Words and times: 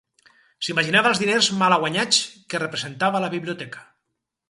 S'imaginava 0.67 1.11
els 1.11 1.21
diners 1.25 1.51
malaguanyats 1.61 2.25
que 2.55 2.65
representava 2.67 3.25
la 3.27 3.33
biblioteca. 3.39 3.89